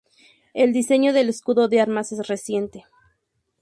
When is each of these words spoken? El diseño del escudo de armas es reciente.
El 0.55 0.73
diseño 0.73 1.13
del 1.13 1.29
escudo 1.29 1.67
de 1.67 1.79
armas 1.79 2.11
es 2.11 2.27
reciente. 2.27 2.85